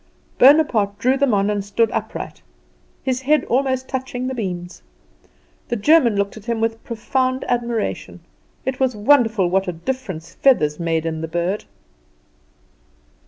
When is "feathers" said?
10.33-10.79